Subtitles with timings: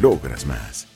[0.00, 0.86] logras más.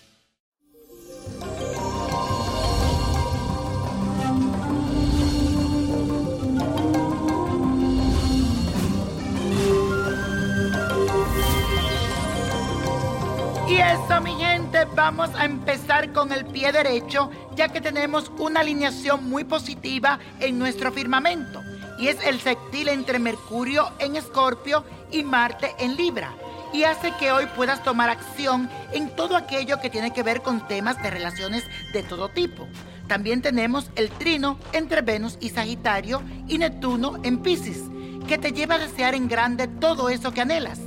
[13.69, 18.61] Y eso, mi gente, vamos a empezar con el pie derecho, ya que tenemos una
[18.61, 21.63] alineación muy positiva en nuestro firmamento.
[21.99, 26.33] Y es el sextil entre Mercurio en Escorpio y Marte en Libra.
[26.73, 30.67] Y hace que hoy puedas tomar acción en todo aquello que tiene que ver con
[30.69, 32.67] temas de relaciones de todo tipo.
[33.07, 37.85] También tenemos el trino entre Venus y Sagitario y Neptuno en Pisces,
[38.29, 40.79] que te lleva a desear en grande todo eso que anhelas.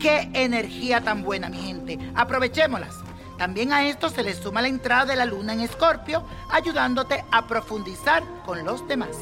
[0.00, 1.98] ¡Qué energía tan buena, mi gente!
[2.14, 2.96] Aprovechémoslas.
[3.38, 7.46] También a esto se le suma la entrada de la luna en Escorpio, ayudándote a
[7.46, 9.16] profundizar con los demás.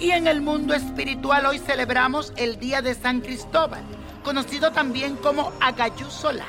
[0.00, 3.82] Y en el mundo espiritual hoy celebramos el Día de San Cristóbal,
[4.22, 6.46] conocido también como Agayú Solá.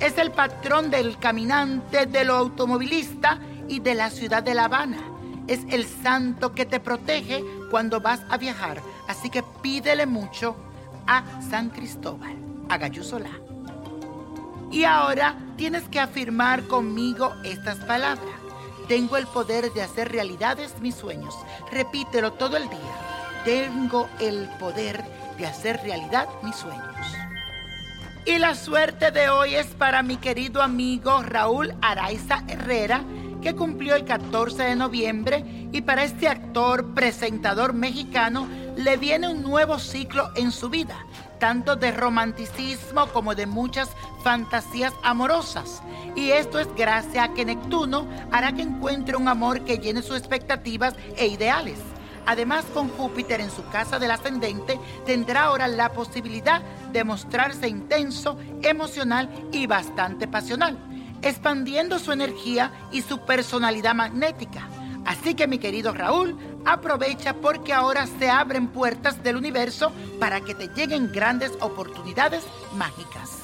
[0.00, 4.98] Es el patrón del caminante, del automovilista y de la ciudad de La Habana.
[5.46, 10.56] Es el santo que te protege cuando vas a viajar, así que pídele mucho
[11.06, 12.36] a San Cristóbal,
[12.68, 13.30] Agayú Solá.
[14.70, 18.28] Y ahora tienes que afirmar conmigo estas palabras.
[18.86, 21.34] Tengo el poder de hacer realidades mis sueños.
[21.72, 23.44] Repítelo todo el día.
[23.44, 27.16] Tengo el poder de hacer realidad mis sueños.
[28.24, 33.02] Y la suerte de hoy es para mi querido amigo Raúl Araiza Herrera,
[33.40, 38.46] que cumplió el 14 de noviembre, y para este actor, presentador mexicano,
[38.76, 40.96] le viene un nuevo ciclo en su vida,
[41.38, 43.88] tanto de romanticismo como de muchas
[44.22, 45.82] fantasías amorosas.
[46.14, 50.18] Y esto es gracias a que Neptuno hará que encuentre un amor que llene sus
[50.18, 51.78] expectativas e ideales.
[52.28, 56.60] Además, con Júpiter en su casa del ascendente, tendrá ahora la posibilidad
[56.92, 60.76] de mostrarse intenso, emocional y bastante pasional,
[61.22, 64.68] expandiendo su energía y su personalidad magnética.
[65.06, 69.90] Así que mi querido Raúl, aprovecha porque ahora se abren puertas del universo
[70.20, 72.44] para que te lleguen grandes oportunidades
[72.76, 73.38] mágicas.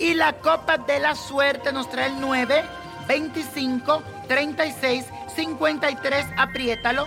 [0.00, 2.64] Y la copa de la suerte nos trae el 9,
[3.06, 5.04] 25, 36,
[5.36, 7.06] 53, apriétalo,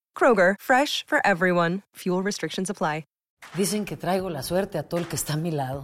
[0.15, 1.81] Kroger, fresh for everyone.
[1.95, 3.05] Fuel restrictions apply.
[3.55, 5.83] Dicen que traigo la suerte a todo el que está a mi lado.